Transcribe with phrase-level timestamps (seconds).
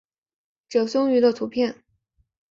[0.67, 1.83] 褶胸鱼的图片